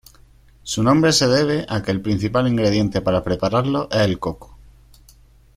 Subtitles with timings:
[0.63, 4.57] Su nombre se debe a que el principal ingrediente para prepararlo es el coco.